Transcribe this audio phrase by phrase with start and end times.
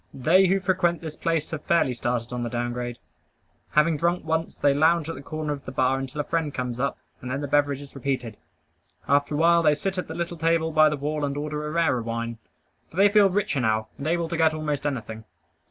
[0.15, 2.97] They who frequent this place have fairly started on the down grade.
[3.73, 6.79] Having drunk once, they lounge at the corner of the bar until a friend comes
[6.79, 8.35] up, and then the beverage is repeated.
[9.07, 11.71] After a while they sit at the little table by the wall and order a
[11.71, 12.39] rarer wine;
[12.89, 15.23] for they feel richer now, and able to get almost anything.